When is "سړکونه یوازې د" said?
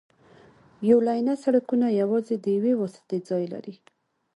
1.43-2.45